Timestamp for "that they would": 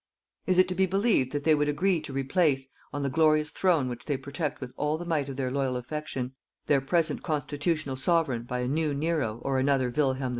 1.31-1.69